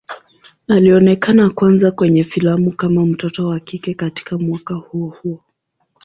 Alionekana 0.67 1.49
kwanza 1.49 1.91
kwenye 1.91 2.23
filamu 2.23 2.71
kama 2.71 3.05
mtoto 3.05 3.47
wa 3.47 3.59
kike 3.59 3.93
katika 3.93 4.37
mwaka 4.37 4.75
huo 4.75 5.09
huo. 5.21 5.43